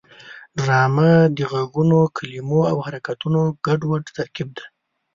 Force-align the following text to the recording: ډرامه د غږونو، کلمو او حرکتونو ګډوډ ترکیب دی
ډرامه 0.57 1.11
د 1.35 1.37
غږونو، 1.51 1.99
کلمو 2.17 2.61
او 2.71 2.77
حرکتونو 2.85 3.41
ګډوډ 3.65 4.03
ترکیب 4.17 4.49
دی 4.57 4.65